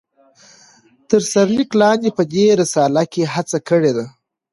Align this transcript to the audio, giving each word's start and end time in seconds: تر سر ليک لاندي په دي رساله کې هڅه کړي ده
تر 1.09 1.21
سر 1.31 1.47
ليک 1.55 1.71
لاندي 1.79 2.11
په 2.17 2.23
دي 2.33 2.45
رساله 2.61 3.03
کې 3.13 3.31
هڅه 3.33 3.57
کړي 3.69 3.91
ده 3.97 4.05